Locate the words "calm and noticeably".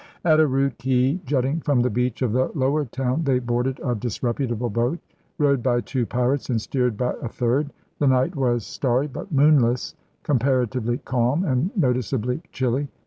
10.97-12.41